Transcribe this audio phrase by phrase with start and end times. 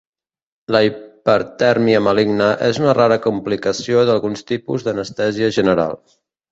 [0.75, 5.99] La hipertèrmia maligna és una rara complicació d'alguns tipus d'anestèsia general.